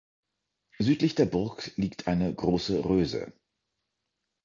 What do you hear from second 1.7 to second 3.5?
liegt eine große Röse.